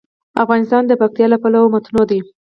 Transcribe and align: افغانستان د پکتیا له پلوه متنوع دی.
افغانستان 0.43 0.83
د 0.87 0.91
پکتیا 1.01 1.25
له 1.33 1.37
پلوه 1.43 1.71
متنوع 1.73 2.05
دی. 2.11 2.19